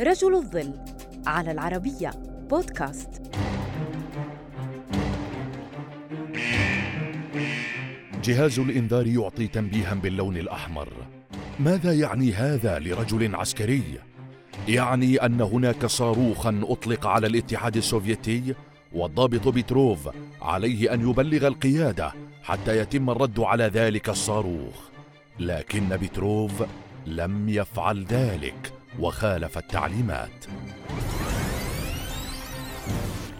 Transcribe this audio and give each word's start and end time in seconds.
رجل 0.00 0.34
الظل 0.34 0.74
على 1.26 1.52
العربية 1.52 2.10
بودكاست. 2.50 3.22
جهاز 8.24 8.58
الإنذار 8.58 9.06
يعطي 9.06 9.46
تنبيها 9.46 9.94
باللون 9.94 10.36
الأحمر. 10.36 10.88
ماذا 11.60 11.92
يعني 11.92 12.32
هذا 12.32 12.78
لرجل 12.78 13.34
عسكري؟ 13.34 13.82
يعني 14.68 15.16
أن 15.16 15.40
هناك 15.40 15.86
صاروخا 15.86 16.60
أطلق 16.64 17.06
على 17.06 17.26
الاتحاد 17.26 17.76
السوفيتي 17.76 18.54
والضابط 18.92 19.48
بيتروف 19.48 20.08
عليه 20.42 20.94
أن 20.94 21.10
يبلغ 21.10 21.46
القيادة 21.46 22.12
حتى 22.42 22.78
يتم 22.78 23.10
الرد 23.10 23.40
على 23.40 23.64
ذلك 23.64 24.08
الصاروخ. 24.08 24.88
لكن 25.40 25.96
بيتروف 25.96 26.62
لم 27.06 27.48
يفعل 27.48 28.04
ذلك. 28.04 28.75
وخالف 29.00 29.58
التعليمات. 29.58 30.44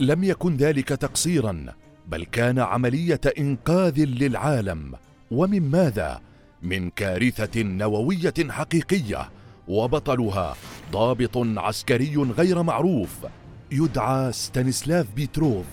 لم 0.00 0.24
يكن 0.24 0.56
ذلك 0.56 0.88
تقصيرا 0.88 1.66
بل 2.08 2.24
كان 2.24 2.58
عملية 2.58 3.20
إنقاذ 3.38 4.04
للعالم. 4.04 4.94
ومن 5.30 5.70
ماذا؟ 5.70 6.20
من 6.62 6.90
كارثة 6.90 7.62
نووية 7.62 8.34
حقيقية 8.50 9.30
وبطلها 9.68 10.56
ضابط 10.92 11.36
عسكري 11.36 12.16
غير 12.16 12.62
معروف 12.62 13.26
يدعى 13.72 14.32
ستانيسلاف 14.32 15.06
بيتروف 15.14 15.66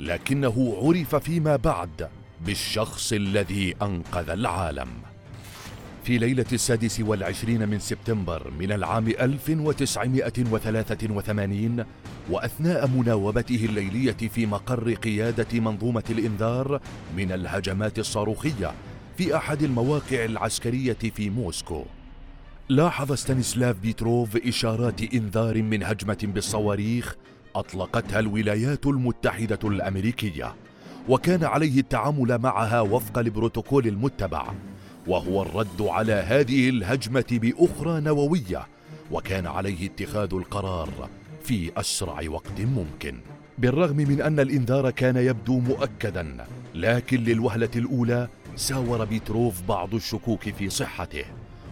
لكنه 0.00 0.76
عرف 0.82 1.14
فيما 1.14 1.56
بعد 1.56 2.08
بالشخص 2.46 3.12
الذي 3.12 3.74
أنقذ 3.82 4.30
العالم. 4.30 4.88
في 6.04 6.18
ليلة 6.18 6.44
السادس 6.52 7.00
والعشرين 7.00 7.68
من 7.68 7.78
سبتمبر 7.78 8.52
من 8.58 8.72
العام 8.72 9.08
1983 9.08 11.84
وأثناء 12.30 12.88
مناوبته 12.88 13.64
الليلية 13.64 14.12
في 14.12 14.46
مقر 14.46 14.94
قيادة 14.94 15.60
منظومة 15.60 16.02
الإنذار 16.10 16.80
من 17.16 17.32
الهجمات 17.32 17.98
الصاروخية 17.98 18.72
في 19.16 19.36
أحد 19.36 19.62
المواقع 19.62 20.24
العسكرية 20.24 20.96
في 21.14 21.30
موسكو. 21.30 21.84
لاحظ 22.68 23.12
ستانيسلاف 23.12 23.78
بيتروف 23.78 24.36
إشارات 24.36 25.14
إنذار 25.14 25.62
من 25.62 25.82
هجمة 25.82 26.18
بالصواريخ 26.22 27.16
أطلقتها 27.56 28.20
الولايات 28.20 28.86
المتحدة 28.86 29.58
الأمريكية 29.64 30.54
وكان 31.08 31.44
عليه 31.44 31.80
التعامل 31.80 32.38
معها 32.38 32.80
وفق 32.80 33.18
البروتوكول 33.18 33.86
المتبع. 33.86 34.52
وهو 35.06 35.42
الرد 35.42 35.82
على 35.82 36.12
هذه 36.12 36.68
الهجمة 36.68 37.24
بأخرى 37.30 38.00
نووية 38.00 38.66
وكان 39.10 39.46
عليه 39.46 39.86
اتخاذ 39.86 40.34
القرار 40.34 41.08
في 41.42 41.70
أسرع 41.76 42.22
وقت 42.28 42.60
ممكن. 42.60 43.20
بالرغم 43.58 43.96
من 43.96 44.20
أن 44.22 44.40
الإنذار 44.40 44.90
كان 44.90 45.16
يبدو 45.16 45.58
مؤكدا 45.58 46.46
لكن 46.74 47.24
للوهلة 47.24 47.70
الأولى 47.76 48.28
ساور 48.56 49.04
بيتروف 49.04 49.62
بعض 49.62 49.94
الشكوك 49.94 50.48
في 50.50 50.70
صحته 50.70 51.24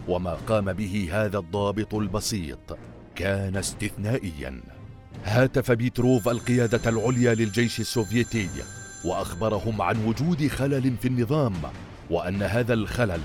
وما 0.07 0.33
قام 0.33 0.73
به 0.73 1.09
هذا 1.11 1.37
الضابط 1.37 1.95
البسيط 1.95 2.77
كان 3.15 3.57
استثنائيا. 3.57 4.61
هاتف 5.25 5.71
بيتروف 5.71 6.29
القيادة 6.29 6.89
العليا 6.89 7.33
للجيش 7.33 7.79
السوفيتي 7.79 8.49
وأخبرهم 9.05 9.81
عن 9.81 10.05
وجود 10.05 10.47
خلل 10.47 10.97
في 11.01 11.07
النظام 11.07 11.53
وأن 12.11 12.43
هذا 12.43 12.73
الخلل 12.73 13.21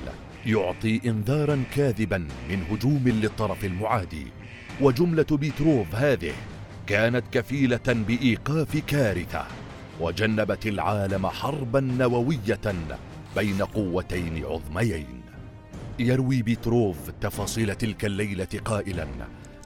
يعطي 0.46 1.00
إنذارا 1.06 1.62
كاذبا 1.74 2.18
من 2.48 2.62
هجوم 2.70 3.02
للطرف 3.08 3.64
المعادي 3.64 4.26
وجملة 4.80 5.26
بيتروف 5.30 5.94
هذه 5.94 6.32
كانت 6.86 7.24
كفيلة 7.32 7.80
بإيقاف 7.86 8.76
كارثة 8.76 9.46
وجنبت 10.00 10.66
العالم 10.66 11.26
حربا 11.26 11.80
نووية 11.80 12.74
بين 13.36 13.62
قوتين 13.62 14.44
عظميين. 14.44 15.20
يروي 15.98 16.42
بيتروف 16.42 16.96
تفاصيل 17.20 17.74
تلك 17.74 18.04
الليلة 18.04 18.48
قائلا 18.64 19.06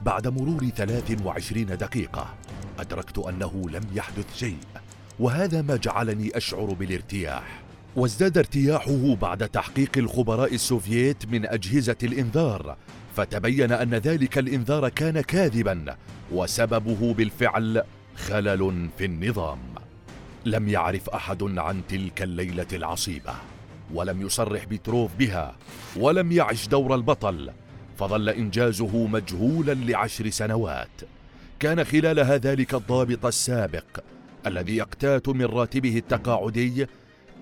بعد 0.01 0.27
مرور 0.27 0.69
23 0.69 1.65
دقيقة 1.65 2.33
أدركت 2.79 3.17
أنه 3.17 3.63
لم 3.69 3.83
يحدث 3.93 4.37
شيء 4.37 4.57
وهذا 5.19 5.61
ما 5.61 5.75
جعلني 5.75 6.37
أشعر 6.37 6.65
بالارتياح. 6.65 7.61
وازداد 7.95 8.37
ارتياحه 8.37 9.15
بعد 9.15 9.49
تحقيق 9.49 9.97
الخبراء 9.97 10.53
السوفييت 10.53 11.25
من 11.31 11.45
أجهزة 11.45 11.95
الإنذار 12.03 12.77
فتبين 13.15 13.71
أن 13.71 13.93
ذلك 13.93 14.37
الإنذار 14.37 14.89
كان 14.89 15.21
كاذبا 15.21 15.95
وسببه 16.31 17.13
بالفعل 17.13 17.83
خلل 18.15 18.89
في 18.97 19.05
النظام. 19.05 19.59
لم 20.45 20.69
يعرف 20.69 21.09
أحد 21.09 21.43
عن 21.43 21.81
تلك 21.89 22.21
الليلة 22.21 22.67
العصيبة 22.73 23.33
ولم 23.93 24.21
يصرح 24.21 24.65
بيتروف 24.65 25.11
بها 25.19 25.55
ولم 25.95 26.31
يعش 26.31 26.67
دور 26.67 26.95
البطل 26.95 27.51
فظل 27.99 28.29
إنجازه 28.29 29.07
مجهولا 29.07 29.73
لعشر 29.73 30.29
سنوات. 30.29 31.01
كان 31.59 31.83
خلالها 31.83 32.37
ذلك 32.37 32.73
الضابط 32.73 33.25
السابق 33.25 34.03
الذي 34.45 34.75
يقتات 34.77 35.29
من 35.29 35.45
راتبه 35.45 35.97
التقاعدي 35.97 36.87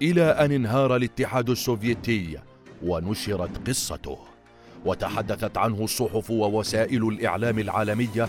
إلى 0.02 0.24
أن 0.24 0.52
انهار 0.52 0.96
الاتحاد 0.96 1.50
السوفيتي 1.50 2.38
ونشرت 2.84 3.70
قصته 3.70 4.18
وتحدثت 4.86 5.58
عنه 5.58 5.84
الصحف 5.84 6.32
ووسائل 6.32 7.08
الإعلام 7.08 7.60
العالمية 7.60 8.28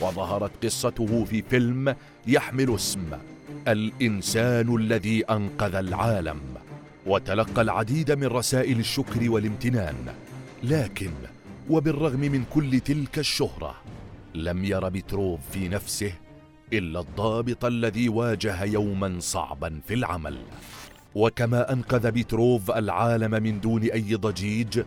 وظهرت 0.00 0.64
قصته 0.64 1.24
في 1.24 1.42
فيلم 1.42 1.96
يحمل 2.26 2.74
اسم 2.74 3.18
الإنسان 3.68 4.76
الذي 4.76 5.24
أنقذ 5.24 5.74
العالم. 5.74 6.40
وتلقى 7.06 7.62
العديد 7.62 8.12
من 8.12 8.26
رسائل 8.26 8.78
الشكر 8.78 9.30
والامتنان 9.30 10.14
لكن 10.62 11.10
وبالرغم 11.70 12.20
من 12.20 12.44
كل 12.44 12.80
تلك 12.80 13.18
الشهرة 13.18 13.74
لم 14.34 14.64
ير 14.64 14.88
بتروف 14.88 15.40
في 15.52 15.68
نفسه 15.68 16.12
إلا 16.72 17.00
الضابط 17.00 17.64
الذي 17.64 18.08
واجه 18.08 18.64
يوما 18.64 19.20
صعبا 19.20 19.80
في 19.86 19.94
العمل. 19.94 20.36
وكما 21.14 21.72
أنقذ 21.72 22.10
بيتروف 22.10 22.70
العالم 22.70 23.30
من 23.42 23.60
دون 23.60 23.82
أي 23.82 24.14
ضجيج 24.14 24.82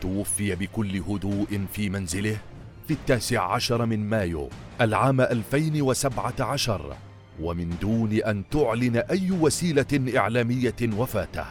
توفي 0.00 0.54
بكل 0.54 0.96
هدوء 0.96 1.60
في 1.72 1.90
منزله 1.90 2.36
في 2.88 2.94
التاسع 2.94 3.52
عشر 3.52 3.86
من 3.86 4.08
مايو 4.08 4.48
العام 4.80 5.20
2017 5.20 6.96
ومن 7.40 7.76
دون 7.80 8.12
أن 8.12 8.42
تعلن 8.50 8.96
أي 8.96 9.30
وسيلة 9.30 10.16
إعلامية 10.16 10.74
وفاته. 10.96 11.44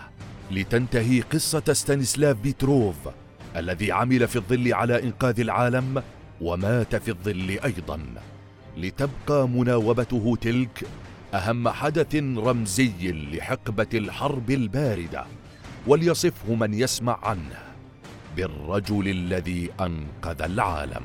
لتنتهي 0.52 1.22
قصة 1.22 1.74
ستانيسلاف 1.74 2.38
بيتروف 2.38 2.96
الذي 3.56 3.92
عمل 3.92 4.28
في 4.28 4.36
الظل 4.36 4.74
على 4.74 5.04
إنقاذ 5.04 5.40
العالم 5.40 6.04
ومات 6.42 6.96
في 6.96 7.12
الظل 7.12 7.60
أيضا. 7.66 8.00
لتبقى 8.78 9.50
مناوبته 9.50 10.38
تلك 10.42 10.84
أهم 11.34 11.70
حدث 11.70 12.16
رمزي 12.16 13.12
لحقبة 13.12 13.88
الحرب 13.94 14.52
الباردة 14.52 15.26
وليصفه 15.88 16.54
من 16.56 16.74
يسمع 16.74 17.20
عنه 17.24 17.60
بالرجل 18.38 19.08
الذي 19.08 19.70
أنقذ 19.82 20.42
العالم. 20.42 21.02